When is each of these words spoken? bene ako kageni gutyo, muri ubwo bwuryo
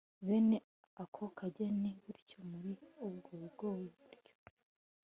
bene 0.27 0.57
ako 1.03 1.23
kageni 1.37 1.91
gutyo, 2.03 2.39
muri 2.51 2.71
ubwo 3.07 3.33
bwuryo 3.45 4.31